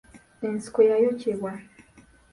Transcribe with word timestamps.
Ensiko 0.45 0.79
yayokyebwa. 0.89 1.51